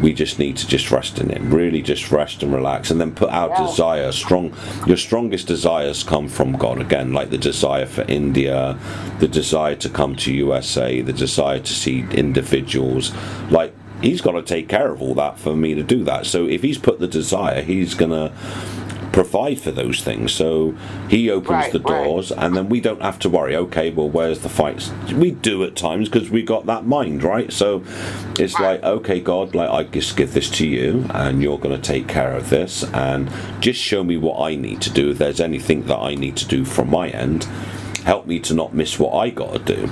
we 0.00 0.12
just 0.12 0.38
need 0.38 0.56
to 0.58 0.66
just 0.66 0.90
rest 0.90 1.18
in 1.18 1.30
it. 1.30 1.40
Really 1.40 1.82
just 1.82 2.10
rest 2.10 2.42
and 2.42 2.52
relax 2.52 2.90
and 2.90 3.00
then 3.00 3.12
put 3.12 3.30
our 3.30 3.48
yeah. 3.48 3.66
desire 3.66 4.12
strong 4.12 4.54
your 4.86 4.96
strongest 4.96 5.46
desires 5.46 6.02
come 6.02 6.28
from 6.28 6.52
god 6.52 6.80
again 6.80 7.12
like 7.12 7.30
the 7.30 7.38
desire 7.38 7.86
for 7.86 8.02
india 8.02 8.78
the 9.18 9.28
desire 9.28 9.74
to 9.76 9.88
come 9.88 10.16
to 10.16 10.32
usa 10.32 11.00
the 11.00 11.12
desire 11.12 11.60
to 11.60 11.72
see 11.72 12.00
individuals. 12.12 13.12
Like 13.50 13.74
he's 14.00 14.20
got 14.20 14.32
to 14.32 14.42
take 14.42 14.68
care 14.68 14.92
of 14.92 15.02
all 15.02 15.14
that 15.14 15.38
for 15.38 15.54
me 15.54 15.74
to 15.74 15.82
do 15.82 16.04
that. 16.04 16.26
So 16.26 16.46
if 16.46 16.62
he's 16.62 16.78
put 16.78 16.98
the 17.00 17.08
desire 17.08 17.62
he's 17.62 17.94
gonna 17.94 18.32
provide 19.12 19.60
for 19.60 19.70
those 19.70 20.02
things. 20.02 20.32
So 20.32 20.74
he 21.08 21.30
opens 21.30 21.50
right, 21.50 21.72
the 21.72 21.78
doors, 21.78 22.30
right. 22.30 22.44
and 22.44 22.56
then 22.56 22.68
we 22.68 22.80
don't 22.80 23.02
have 23.02 23.18
to 23.20 23.28
worry. 23.28 23.56
Okay, 23.56 23.90
well, 23.90 24.08
where's 24.08 24.40
the 24.40 24.48
fights? 24.48 24.90
We 25.12 25.32
do 25.32 25.64
at 25.64 25.76
times 25.76 26.08
because 26.08 26.30
we 26.30 26.42
got 26.42 26.66
that 26.66 26.86
mind, 26.86 27.22
right? 27.22 27.52
So 27.52 27.84
it's 28.38 28.58
right. 28.58 28.82
like, 28.82 28.82
okay, 28.82 29.20
God, 29.20 29.54
like 29.54 29.70
I 29.70 29.84
just 29.84 30.16
give 30.16 30.32
this 30.32 30.50
to 30.50 30.66
you, 30.66 31.06
and 31.10 31.42
you're 31.42 31.58
going 31.58 31.80
to 31.80 31.82
take 31.82 32.08
care 32.08 32.32
of 32.32 32.50
this, 32.50 32.84
and 32.92 33.30
just 33.60 33.80
show 33.80 34.04
me 34.04 34.16
what 34.16 34.40
I 34.40 34.54
need 34.54 34.80
to 34.82 34.90
do. 34.90 35.10
If 35.10 35.18
there's 35.18 35.40
anything 35.40 35.86
that 35.86 35.98
I 35.98 36.14
need 36.14 36.36
to 36.38 36.46
do 36.46 36.64
from 36.64 36.90
my 36.90 37.08
end, 37.08 37.44
help 38.04 38.26
me 38.26 38.40
to 38.40 38.54
not 38.54 38.74
miss 38.74 38.98
what 38.98 39.14
I 39.14 39.30
got 39.30 39.52
to 39.52 39.76
do 39.76 39.90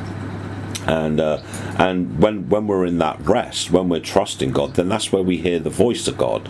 and 0.89 1.21
uh, 1.21 1.43
and 1.79 2.19
when 2.19 2.49
when 2.49 2.67
we're 2.67 2.87
in 2.87 2.97
that 2.99 3.21
rest, 3.21 3.71
when 3.71 3.91
we're 3.91 4.01
trusting 4.01 4.53
God, 4.53 4.75
then 4.75 4.89
that's 4.89 5.13
where 5.13 5.23
we 5.23 5.37
hear 5.37 5.59
the 5.59 5.71
voice 5.71 6.09
of 6.09 6.17
God. 6.17 6.49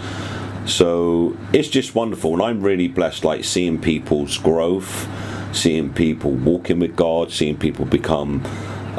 So 0.68 1.34
it's 1.54 1.68
just 1.68 1.94
wonderful, 1.94 2.34
and 2.34 2.42
I'm 2.42 2.60
really 2.60 2.88
blessed, 2.88 3.25
like 3.25 3.42
seeing 3.42 3.80
people's 3.80 4.37
growth, 4.37 5.08
seeing 5.52 5.92
people 5.92 6.32
walking 6.32 6.78
with 6.78 6.94
God, 6.94 7.32
seeing 7.32 7.56
people 7.56 7.87
become 7.87 8.44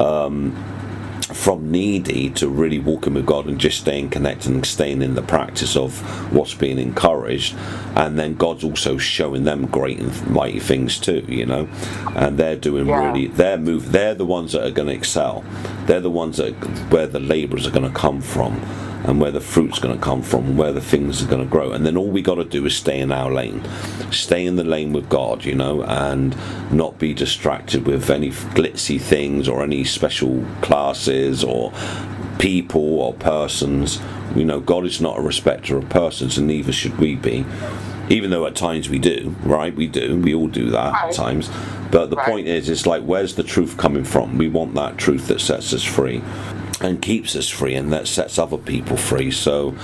um, 0.00 0.52
from 1.32 1.70
needy 1.70 2.28
to 2.30 2.48
really 2.48 2.80
walking 2.80 3.14
with 3.14 3.24
God 3.24 3.46
and 3.46 3.60
just 3.60 3.78
staying 3.78 4.10
connected 4.10 4.50
and 4.50 4.66
staying 4.66 5.00
in 5.00 5.14
the 5.14 5.22
practice 5.22 5.76
of 5.76 6.00
what's 6.32 6.54
being 6.54 6.80
encouraged. 6.80 7.54
And 7.94 8.18
then 8.18 8.34
God's 8.34 8.64
also 8.64 8.98
showing 8.98 9.44
them 9.44 9.66
great 9.66 10.00
and 10.00 10.26
mighty 10.28 10.58
things 10.58 10.98
too, 10.98 11.24
you 11.28 11.46
know. 11.46 11.68
And 12.16 12.36
they're 12.36 12.56
doing 12.56 12.88
yeah. 12.88 13.06
really, 13.06 13.28
they're 13.28 13.58
move, 13.58 13.92
they're 13.92 14.16
the 14.16 14.26
ones 14.26 14.52
that 14.52 14.66
are 14.66 14.72
going 14.72 14.88
to 14.88 14.94
excel. 14.94 15.44
They're 15.86 16.00
the 16.00 16.10
ones 16.10 16.38
that 16.38 16.52
where 16.90 17.06
the 17.06 17.20
laborers 17.20 17.64
are 17.64 17.70
going 17.70 17.90
to 17.90 17.96
come 17.96 18.20
from 18.20 18.60
and 19.04 19.20
where 19.20 19.30
the 19.30 19.40
fruit's 19.40 19.78
going 19.78 19.94
to 19.96 20.02
come 20.02 20.22
from, 20.22 20.56
where 20.56 20.72
the 20.72 20.80
things 20.80 21.22
are 21.22 21.26
going 21.26 21.42
to 21.42 21.50
grow. 21.50 21.72
And 21.72 21.86
then 21.86 21.96
all 21.96 22.08
we 22.08 22.22
got 22.22 22.34
to 22.36 22.44
do 22.44 22.66
is 22.66 22.76
stay 22.76 22.98
in 23.00 23.10
our 23.10 23.32
lane, 23.32 23.62
stay 24.10 24.44
in 24.44 24.56
the 24.56 24.64
lane 24.64 24.92
with 24.92 25.08
God, 25.08 25.44
you 25.44 25.54
know, 25.54 25.82
and 25.82 26.36
not 26.70 26.98
be 26.98 27.14
distracted 27.14 27.86
with 27.86 28.10
any 28.10 28.30
glitzy 28.30 29.00
things 29.00 29.48
or 29.48 29.62
any 29.62 29.84
special 29.84 30.44
classes 30.60 31.42
or 31.42 31.72
people 32.38 33.00
or 33.00 33.14
persons. 33.14 34.00
You 34.36 34.44
know, 34.44 34.60
God 34.60 34.84
is 34.84 35.00
not 35.00 35.18
a 35.18 35.22
respecter 35.22 35.76
of 35.76 35.88
persons, 35.88 36.38
and 36.38 36.46
neither 36.46 36.72
should 36.72 36.98
we 36.98 37.16
be. 37.16 37.44
Even 38.10 38.30
though 38.30 38.44
at 38.46 38.56
times 38.56 38.88
we 38.88 38.98
do, 38.98 39.36
right? 39.44 39.74
We 39.74 39.86
do. 39.86 40.18
We 40.18 40.34
all 40.34 40.48
do 40.48 40.70
that 40.70 40.92
right. 40.92 41.04
at 41.04 41.14
times. 41.14 41.48
But 41.92 42.10
the 42.10 42.16
right. 42.16 42.26
point 42.26 42.48
is, 42.48 42.68
it's 42.68 42.86
like, 42.86 43.04
where's 43.04 43.36
the 43.36 43.44
truth 43.44 43.76
coming 43.76 44.04
from? 44.04 44.36
We 44.36 44.48
want 44.48 44.74
that 44.74 44.98
truth 44.98 45.28
that 45.28 45.40
sets 45.40 45.72
us 45.72 45.84
free 45.84 46.22
and 46.80 47.02
keeps 47.02 47.36
us 47.36 47.48
free 47.48 47.74
and 47.74 47.92
that 47.92 48.06
sets 48.06 48.38
other 48.38 48.58
people 48.58 48.96
free. 48.96 49.30
So 49.30 49.74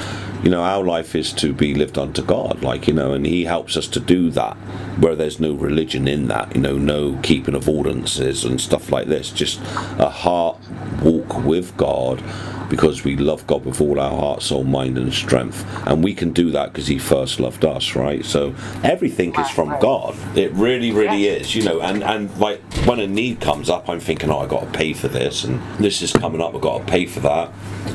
you 0.43 0.51
know 0.51 0.63
our 0.63 0.85
life 0.85 1.15
is 1.15 1.33
to 1.33 1.53
be 1.53 1.75
lived 1.75 1.99
unto 1.99 2.23
god 2.23 2.63
like 2.63 2.87
you 2.87 2.95
know 2.95 3.13
and 3.13 3.27
he 3.27 3.45
helps 3.45 3.77
us 3.77 3.89
to 3.89 3.99
do 3.99 4.31
that 4.31 4.55
where 5.01 5.17
there's 5.17 5.41
no 5.41 5.55
religion 5.55 6.07
in 6.07 6.29
that 6.29 6.55
you 6.55 6.61
know 6.61 6.77
no 6.77 7.19
keeping 7.23 7.55
of 7.55 7.69
ordinances 7.69 8.45
and 8.45 8.61
stuff 8.61 8.93
like 8.93 9.09
this 9.09 9.31
just 9.31 9.61
a 9.99 10.09
heart 10.09 10.57
walk 11.03 11.45
with 11.45 11.77
god 11.77 12.23
because 12.69 13.05
we 13.05 13.17
love 13.17 13.47
God 13.47 13.65
with 13.65 13.81
all 13.81 14.01
our 14.01 14.17
heart, 14.17 14.43
soul, 14.43 14.65
mind, 14.65 14.99
and 14.99 15.13
strength. 15.13 15.65
And 15.87 16.03
we 16.03 16.15
can 16.15 16.33
do 16.33 16.51
that 16.51 16.73
because 16.73 16.87
He 16.87 16.99
first 16.99 17.41
loved 17.41 17.65
us, 17.65 17.95
right? 17.95 18.25
So 18.25 18.55
everything 18.83 19.35
is 19.35 19.51
from 19.51 19.69
God. 19.81 20.17
It 20.37 20.53
really, 20.53 20.93
really 20.93 21.27
is, 21.27 21.55
you 21.55 21.63
know. 21.63 21.81
And, 21.81 22.03
and 22.03 22.37
like 22.39 22.61
when 22.87 23.01
a 23.01 23.07
need 23.07 23.41
comes 23.41 23.71
up, 23.71 23.89
I'm 23.89 24.01
thinking, 24.01 24.31
oh, 24.31 24.39
i 24.39 24.47
got 24.47 24.61
to 24.61 24.79
pay 24.79 24.93
for 24.93 25.09
this, 25.09 25.45
and 25.45 25.61
this 25.79 26.03
is 26.03 26.13
coming 26.13 26.41
up, 26.41 26.55
I've 26.55 26.61
got 26.61 26.79
to 26.79 26.85
pay 26.85 27.07
for 27.07 27.21
that. 27.21 27.53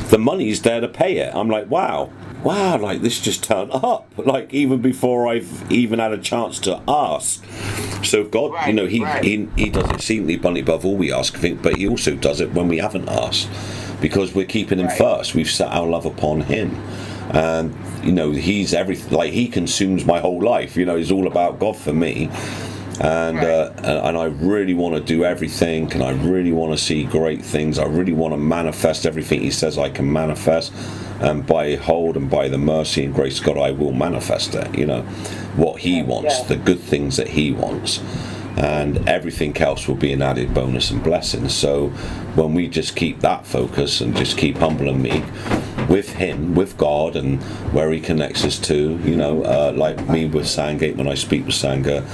The 0.10 0.18
money's 0.18 0.62
there 0.62 0.82
to 0.82 0.88
pay 0.88 1.18
it. 1.18 1.34
I'm 1.34 1.50
like, 1.50 1.70
wow, 1.70 2.12
wow, 2.44 2.78
like 2.78 3.01
this 3.01 3.20
just 3.20 3.44
turned 3.44 3.72
up, 3.72 4.12
like 4.18 4.54
even 4.54 4.82
before 4.82 5.28
I've 5.28 5.72
even 5.72 6.00
had 6.00 6.12
a 6.12 6.18
chance 6.18 6.60
to 6.60 6.82
ask. 6.88 7.44
So 8.04 8.24
God, 8.24 8.54
right, 8.54 8.68
you 8.68 8.74
know, 8.74 8.88
he, 8.88 9.04
right. 9.04 9.24
he 9.24 9.48
he 9.56 9.70
does 9.70 9.90
it 9.92 10.01
seemingly 10.01 10.36
abundantly 10.36 10.62
above 10.62 10.86
all 10.86 10.98
we 10.98 11.12
ask, 11.12 11.36
I 11.36 11.40
think, 11.40 11.62
but 11.62 11.78
He 11.78 11.88
also 11.88 12.16
does 12.16 12.42
it 12.42 12.51
when 12.54 12.68
we 12.68 12.78
haven't 12.78 13.08
asked 13.10 13.48
because 14.01 14.34
we're 14.34 14.46
keeping 14.46 14.79
him 14.79 14.88
right. 14.88 14.98
first. 14.98 15.36
We've 15.36 15.50
set 15.50 15.72
our 15.72 15.88
love 15.88 16.05
upon 16.05 16.41
him. 16.41 16.75
And 17.34 17.74
you 18.03 18.12
know, 18.12 18.31
he's 18.31 18.74
everything. 18.74 19.13
Like 19.13 19.31
he 19.31 19.48
consumes 19.48 20.05
my 20.05 20.20
whole 20.20 20.41
life. 20.41 20.75
You 20.75 20.86
know, 20.86 20.98
he's 20.98 21.12
all 21.12 21.27
about 21.27 21.60
God 21.60 21.77
for 21.77 21.93
me. 21.93 22.29
And 23.00 23.38
right. 23.38 23.46
uh, 23.48 24.01
and 24.03 24.17
I 24.17 24.25
really 24.25 24.74
want 24.74 24.96
to 24.96 25.01
do 25.01 25.24
everything, 25.24 25.91
and 25.93 26.03
I 26.03 26.12
really 26.12 26.51
want 26.51 26.77
to 26.77 26.77
see 26.77 27.03
great 27.03 27.43
things. 27.43 27.79
I 27.79 27.86
really 27.86 28.13
want 28.13 28.34
to 28.34 28.38
manifest 28.38 29.05
everything 29.05 29.41
He 29.41 29.50
says 29.50 29.77
I 29.77 29.89
can 29.89 30.12
manifest, 30.12 30.74
and 31.20 31.48
by 31.48 31.77
hold 31.77 32.15
and 32.15 32.29
by 32.29 32.48
the 32.48 32.60
mercy 32.60 33.05
and 33.05 33.15
grace 33.15 33.39
of 33.39 33.46
God, 33.46 33.58
I 33.58 33.72
will 33.72 33.93
manifest 33.93 34.53
it. 34.53 34.77
You 34.77 34.86
know, 34.86 35.01
what 35.55 35.79
He 35.79 36.03
wants, 36.03 36.39
yeah. 36.41 36.48
the 36.48 36.55
good 36.58 36.79
things 36.79 37.17
that 37.17 37.29
He 37.29 37.51
wants 37.51 38.01
and 38.58 39.08
everything 39.08 39.55
else 39.58 39.88
will 39.88 39.96
be 39.96 40.13
an 40.13 40.22
added 40.22 40.53
bonus 40.53 40.91
and 40.91 41.03
blessing. 41.03 41.50
So 41.50 41.89
when 42.36 42.53
we 42.53 42.67
just 42.67 42.96
keep 42.96 43.20
that 43.22 43.46
focus 43.46 44.01
and 44.01 44.15
just 44.15 44.38
keep 44.38 44.58
humble 44.58 44.89
and 44.89 45.01
meek 45.01 45.24
with 45.89 46.13
Him, 46.13 46.55
with 46.55 46.77
God, 46.77 47.15
and 47.15 47.41
where 47.74 47.91
He 47.91 48.00
connects 48.00 48.46
us 48.46 48.60
to, 48.60 48.98
you 49.03 49.15
know, 49.15 49.43
uh, 49.43 49.74
like 49.75 50.08
me 50.10 50.25
with 50.25 50.48
Sandgate, 50.48 50.96
when 50.96 51.08
I 51.08 51.15
speak 51.15 51.46
with 51.46 51.55
Sangha, 51.55 52.05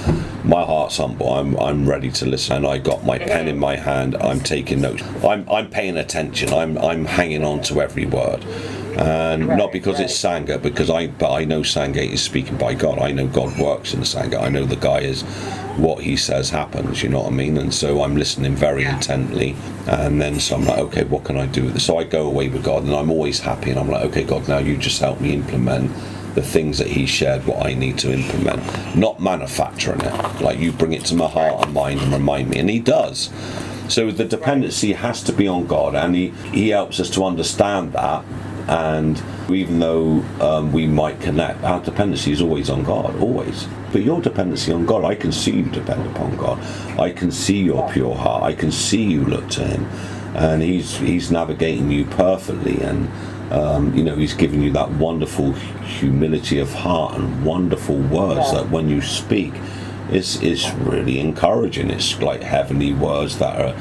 my 0.44 0.64
heart's 0.64 0.96
humble. 0.96 1.32
I'm 1.32 1.56
I'm 1.58 1.88
ready 1.88 2.10
to 2.12 2.26
listen, 2.26 2.56
and 2.56 2.66
I 2.66 2.78
got 2.78 3.04
my 3.04 3.18
pen 3.18 3.48
in 3.48 3.58
my 3.58 3.76
hand. 3.76 4.16
I'm 4.16 4.40
taking 4.40 4.80
notes. 4.80 5.02
I'm 5.24 5.48
I'm 5.48 5.70
paying 5.70 5.96
attention. 5.96 6.52
I'm 6.52 6.78
I'm 6.78 7.04
hanging 7.04 7.44
on 7.44 7.62
to 7.62 7.80
every 7.82 8.06
word 8.06 8.44
and 8.98 9.46
right, 9.46 9.56
not 9.56 9.72
because 9.72 9.94
right. 9.94 10.04
it's 10.04 10.20
Sangha, 10.20 10.60
because 10.60 10.90
I 10.90 11.06
but 11.06 11.32
I 11.32 11.44
know 11.44 11.60
Sangha 11.60 12.06
is 12.06 12.20
speaking 12.20 12.56
by 12.56 12.74
God. 12.74 12.98
I 12.98 13.12
know 13.12 13.28
God 13.28 13.56
works 13.58 13.94
in 13.94 14.00
the 14.00 14.06
Sangha. 14.06 14.42
I 14.42 14.48
know 14.48 14.64
the 14.64 14.76
guy 14.76 15.00
is 15.00 15.22
what 15.76 16.02
he 16.02 16.16
says 16.16 16.50
happens. 16.50 17.02
You 17.02 17.08
know 17.08 17.20
what 17.20 17.28
I 17.28 17.36
mean? 17.36 17.56
And 17.58 17.72
so 17.72 18.02
I'm 18.02 18.16
listening 18.16 18.56
very 18.56 18.84
intently, 18.84 19.54
and 19.86 20.20
then 20.20 20.40
so 20.40 20.56
I'm 20.56 20.64
like, 20.64 20.78
okay, 20.78 21.04
what 21.04 21.24
can 21.24 21.36
I 21.36 21.46
do 21.46 21.64
with 21.64 21.74
this? 21.74 21.86
So 21.86 21.98
I 21.98 22.04
go 22.04 22.26
away 22.26 22.48
with 22.48 22.64
God, 22.64 22.82
and 22.82 22.94
I'm 22.94 23.10
always 23.10 23.38
happy, 23.38 23.70
and 23.70 23.78
I'm 23.78 23.88
like, 23.88 24.04
okay, 24.06 24.24
God, 24.24 24.48
now 24.48 24.58
you 24.58 24.76
just 24.76 25.00
help 25.00 25.20
me 25.20 25.32
implement 25.32 25.92
the 26.34 26.42
things 26.42 26.78
that 26.78 26.88
he 26.88 27.06
shared 27.06 27.46
what 27.46 27.64
I 27.64 27.74
need 27.74 27.98
to 27.98 28.12
implement, 28.12 28.96
not 28.96 29.20
manufacturing 29.20 30.00
it. 30.00 30.40
Like 30.40 30.58
you 30.58 30.72
bring 30.72 30.92
it 30.92 31.04
to 31.06 31.14
my 31.14 31.28
heart 31.28 31.64
and 31.64 31.74
mind 31.74 32.00
and 32.00 32.12
remind 32.12 32.50
me, 32.50 32.58
and 32.58 32.68
he 32.68 32.80
does. 32.80 33.30
So 33.88 34.10
the 34.10 34.24
dependency 34.24 34.92
has 34.92 35.22
to 35.22 35.32
be 35.32 35.48
on 35.48 35.66
God, 35.66 35.94
and 35.94 36.14
he, 36.14 36.28
he 36.52 36.70
helps 36.70 36.98
us 37.00 37.08
to 37.10 37.24
understand 37.24 37.92
that 37.92 38.24
and 38.68 39.22
even 39.50 39.78
though 39.78 40.22
um, 40.40 40.72
we 40.72 40.86
might 40.86 41.20
connect, 41.20 41.64
our 41.64 41.80
dependency 41.80 42.32
is 42.32 42.42
always 42.42 42.68
on 42.68 42.82
God, 42.82 43.18
always. 43.18 43.66
But 43.92 44.02
your 44.02 44.20
dependency 44.20 44.72
on 44.72 44.84
God, 44.84 45.04
I 45.04 45.14
can 45.14 45.32
see 45.32 45.52
you 45.52 45.62
depend 45.64 46.06
upon 46.06 46.36
God. 46.36 46.60
I 47.00 47.10
can 47.10 47.30
see 47.30 47.58
your 47.58 47.90
pure 47.90 48.14
heart. 48.14 48.42
I 48.42 48.52
can 48.52 48.70
see 48.70 49.02
you 49.02 49.24
look 49.24 49.48
to 49.50 49.66
Him, 49.66 49.84
and 50.36 50.62
He's 50.62 50.98
He's 50.98 51.30
navigating 51.30 51.90
you 51.90 52.04
perfectly, 52.04 52.78
and 52.82 53.08
um, 53.50 53.94
you 53.96 54.04
know 54.04 54.16
He's 54.16 54.34
giving 54.34 54.62
you 54.62 54.70
that 54.72 54.90
wonderful 54.90 55.52
humility 55.52 56.58
of 56.58 56.70
heart 56.74 57.18
and 57.18 57.46
wonderful 57.46 57.96
words 57.96 58.52
that 58.52 58.68
when 58.68 58.90
you 58.90 59.00
speak, 59.00 59.54
it's 60.10 60.42
it's 60.42 60.70
really 60.74 61.18
encouraging. 61.20 61.90
It's 61.90 62.20
like 62.20 62.42
heavenly 62.42 62.92
words 62.92 63.38
that 63.38 63.58
are 63.58 63.74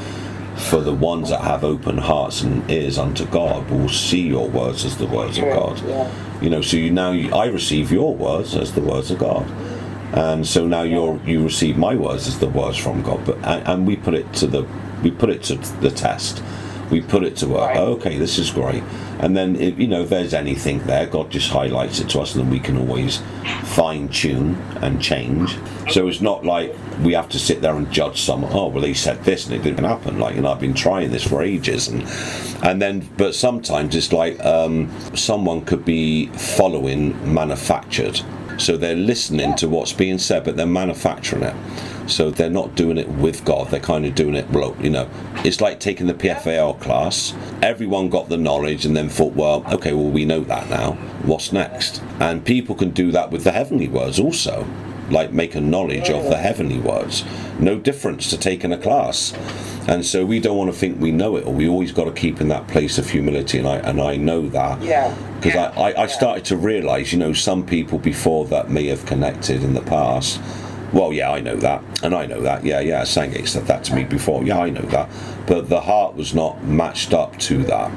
for 0.58 0.82
the 0.82 0.94
ones 0.94 1.30
that 1.30 1.42
have 1.42 1.64
open 1.64 1.98
hearts 1.98 2.42
and 2.42 2.70
ears 2.70 2.98
unto 2.98 3.26
God 3.28 3.70
will 3.70 3.90
see 3.90 4.22
your 4.22 4.50
words 4.50 4.84
as 4.86 4.98
the 4.98 5.06
words 5.06 5.38
of 5.38 5.46
God. 5.46 5.80
Yeah. 5.82 6.12
You 6.42 6.50
know, 6.50 6.62
so 6.62 6.78
you 6.78 6.92
now 6.92 7.12
you, 7.12 7.34
I 7.34 7.46
receive 7.46 7.92
your 7.92 8.16
words 8.16 8.56
as 8.56 8.74
the 8.74 8.82
words 8.82 9.12
of 9.12 9.20
God, 9.20 9.50
and 10.14 10.46
so 10.46 10.68
now 10.68 10.82
you 10.82 11.22
you 11.26 11.44
receive 11.44 11.78
my 11.78 11.96
words 11.96 12.28
as 12.28 12.40
the 12.40 12.50
words 12.50 12.78
from 12.78 13.02
God. 13.04 13.26
But 13.26 13.38
and, 13.38 13.68
and, 13.68 13.88
we 13.88 13.96
put 13.96 14.14
it 14.14 14.32
to 14.34 14.48
the 14.48 14.68
we 15.04 15.12
put 15.12 15.30
it 15.30 15.44
to 15.44 15.56
the 15.56 15.92
test. 15.92 16.44
We 16.90 17.02
put 17.02 17.24
it 17.24 17.36
to 17.38 17.48
work. 17.48 17.70
Right. 17.70 17.78
Okay, 17.78 18.18
this 18.18 18.38
is 18.38 18.52
great. 18.52 18.84
And 19.20 19.36
then, 19.36 19.56
if, 19.56 19.80
you 19.80 19.88
know, 19.88 20.04
if 20.04 20.10
there's 20.10 20.34
anything 20.34 20.80
there, 20.86 21.06
God 21.08 21.32
just 21.32 21.50
highlights 21.50 22.00
it 22.00 22.10
to 22.10 22.20
us, 22.20 22.36
and 22.36 22.44
then 22.44 22.52
we 22.52 22.60
can 22.60 22.78
always 22.78 23.22
fine 23.64 24.10
tune 24.10 24.56
and 24.82 25.02
change. 25.02 25.58
So 25.90 26.08
it's 26.08 26.22
not 26.22 26.46
like 26.46 26.76
we 27.02 27.14
have 27.14 27.30
to 27.30 27.40
sit 27.40 27.62
there 27.62 27.76
and 27.76 27.92
judge 27.92 28.22
someone. 28.22 28.52
Oh, 28.54 28.68
well, 28.68 28.84
he 28.84 28.94
said 28.94 29.24
this 29.24 29.48
and 29.48 29.56
it 29.56 29.64
didn't 29.64 29.84
happen. 29.84 30.20
Like, 30.20 30.36
you 30.36 30.42
know, 30.42 30.52
I've 30.52 30.60
been 30.60 30.74
trying 30.74 31.12
this 31.12 31.28
for 31.28 31.42
ages, 31.42 31.88
and 31.88 32.04
and 32.64 32.82
then, 32.82 33.08
but 33.18 33.36
sometimes 33.36 33.96
it's 33.96 34.14
like 34.14 34.40
um, 34.46 34.90
someone 35.16 35.66
could 35.66 35.84
be 35.84 36.28
following 36.28 37.34
manufactured. 37.34 38.22
So 38.58 38.76
they're 38.78 38.96
listening 38.96 39.56
to 39.58 39.68
what's 39.70 39.94
being 39.94 40.18
said, 40.18 40.44
but 40.44 40.56
they're 40.58 40.66
manufacturing 40.66 41.44
it. 41.44 41.56
So 42.08 42.32
they're 42.32 42.50
not 42.50 42.76
doing 42.76 42.98
it 42.98 43.08
with 43.10 43.44
God. 43.46 43.70
They're 43.70 43.80
kind 43.80 44.06
of 44.06 44.16
doing 44.16 44.36
it, 44.36 44.50
well, 44.50 44.76
you 44.80 44.90
know, 44.90 45.10
it's 45.44 45.62
like 45.62 45.80
taking 45.80 46.08
the 46.08 46.14
PFAL 46.14 46.80
class. 46.80 47.34
Everyone 47.62 48.10
got 48.10 48.30
the 48.30 48.38
knowledge 48.38 48.86
and 48.86 48.96
then 48.96 49.10
thought, 49.10 49.34
well, 49.34 49.64
okay, 49.74 49.94
well, 49.94 50.10
we 50.10 50.26
know 50.26 50.42
that 50.42 50.70
now. 50.70 50.94
What's 51.24 51.52
next? 51.52 52.02
And 52.20 52.46
people 52.46 52.76
can 52.76 52.92
do 52.92 53.12
that 53.12 53.32
with 53.32 53.44
the 53.44 53.52
heavenly 53.52 53.88
words 53.88 54.20
also 54.20 54.66
like 55.10 55.32
make 55.32 55.56
a 55.56 55.62
knowledge 55.62 56.10
of 56.10 56.26
the 56.26 56.38
heavenly 56.38 56.80
words. 56.80 57.24
No 57.60 57.80
difference 57.80 58.30
to 58.30 58.38
taking 58.38 58.74
a 58.74 58.78
class. 58.78 59.34
And 59.88 60.06
so 60.06 60.26
we 60.26 60.40
don't 60.40 60.58
want 60.58 60.72
to 60.72 60.78
think 60.78 61.00
we 61.00 61.12
know 61.12 61.38
it, 61.38 61.46
or 61.46 61.54
we 61.54 61.68
always 61.68 61.92
got 61.92 62.06
to 62.06 62.12
keep 62.12 62.42
in 62.42 62.50
that 62.50 62.68
place 62.68 62.98
of 62.98 63.10
humility. 63.10 63.58
And 63.58 63.68
I 63.68 63.78
and 63.78 64.02
I 64.02 64.18
know 64.18 64.50
that 64.50 64.80
because 64.80 65.56
yeah. 65.56 65.74
I, 65.78 65.92
I, 65.92 66.04
I 66.04 66.08
started 66.08 66.44
to 66.46 66.58
realise, 66.58 67.14
you 67.14 67.20
know, 67.20 67.34
some 67.34 67.66
people 67.66 67.98
before 67.98 68.46
that 68.48 68.70
may 68.70 68.88
have 68.88 69.06
connected 69.06 69.64
in 69.64 69.74
the 69.74 69.82
past 69.82 70.42
well, 70.94 71.12
yeah, 71.12 71.32
I 71.32 71.42
know 71.42 71.56
that, 71.58 71.84
and 72.02 72.16
I 72.16 72.26
know 72.26 72.42
that. 72.42 72.64
Yeah, 72.64 72.80
yeah, 72.80 73.02
Sangate 73.02 73.48
said 73.48 73.68
that 73.68 73.84
to 73.86 73.96
me 73.96 74.04
before. 74.04 74.44
Yeah, 74.44 74.60
I 74.60 74.70
know 74.70 74.84
that, 74.84 75.10
but 75.46 75.70
the 75.70 75.82
heart 75.82 76.16
was 76.16 76.34
not 76.34 76.64
matched 76.64 77.14
up 77.14 77.38
to 77.40 77.64
that, 77.64 77.92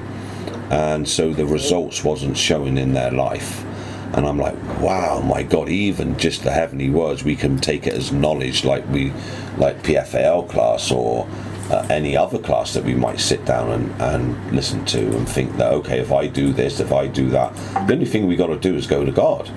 and 0.70 1.08
so 1.08 1.32
the 1.32 1.46
results 1.46 2.02
wasn't 2.02 2.36
showing 2.36 2.78
in 2.78 2.92
their 2.92 3.10
life. 3.12 3.64
and 4.12 4.26
I'm 4.26 4.38
like, 4.38 4.56
wow, 4.80 5.20
my 5.20 5.44
God! 5.44 5.68
Even 5.68 6.18
just 6.18 6.42
the 6.42 6.50
heavenly 6.50 6.90
words, 6.90 7.22
we 7.22 7.36
can 7.36 7.58
take 7.58 7.86
it 7.86 7.94
as 7.94 8.10
knowledge, 8.10 8.64
like 8.64 8.88
we, 8.88 9.12
like 9.56 9.82
PFAL 9.84 10.48
class 10.48 10.90
or 10.90 11.28
uh, 11.70 11.86
any 11.88 12.16
other 12.16 12.38
class 12.38 12.74
that 12.74 12.84
we 12.84 12.94
might 12.94 13.20
sit 13.20 13.44
down 13.44 13.70
and, 13.70 14.02
and 14.02 14.52
listen 14.52 14.84
to 14.86 15.16
and 15.16 15.28
think 15.28 15.56
that 15.58 15.72
okay, 15.72 16.00
if 16.00 16.10
I 16.10 16.26
do 16.26 16.52
this, 16.52 16.80
if 16.80 16.92
I 16.92 17.06
do 17.06 17.30
that, 17.30 17.54
the 17.86 17.92
only 17.94 18.06
thing 18.06 18.26
we 18.26 18.34
got 18.34 18.48
to 18.48 18.58
do 18.58 18.74
is 18.74 18.88
go 18.88 19.04
to 19.04 19.12
God 19.12 19.48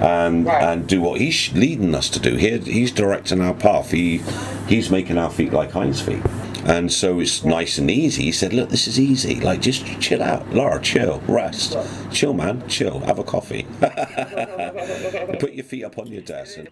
and 0.00 0.46
Right. 0.46 0.62
and 0.62 0.86
do 0.86 1.00
what 1.00 1.20
he's 1.20 1.52
leading 1.54 1.94
us 1.94 2.08
to 2.10 2.18
do. 2.18 2.36
He, 2.36 2.58
he's 2.58 2.92
directing 2.92 3.40
our 3.40 3.54
path. 3.54 3.90
He 3.90 4.22
he's 4.68 4.90
making 4.90 5.18
our 5.18 5.30
feet 5.30 5.52
like 5.52 5.70
hinds 5.72 6.00
feet. 6.00 6.22
And 6.64 6.92
so 6.92 7.20
it's 7.20 7.44
nice 7.44 7.78
and 7.78 7.88
easy. 7.90 8.24
He 8.24 8.32
said, 8.32 8.52
"Look, 8.52 8.70
this 8.70 8.88
is 8.88 8.98
easy. 8.98 9.36
Like, 9.40 9.60
just 9.60 9.86
chill 10.00 10.20
out, 10.22 10.52
Laura. 10.52 10.80
Chill, 10.80 11.22
rest, 11.28 11.76
chill, 12.10 12.34
man. 12.34 12.66
Chill. 12.68 12.98
Have 13.00 13.20
a 13.20 13.24
coffee. 13.24 13.66
Put 15.38 15.52
your 15.52 15.64
feet 15.64 15.84
up 15.84 15.98
on 15.98 16.08
your 16.08 16.22
desk." 16.22 16.58
And 16.58 16.68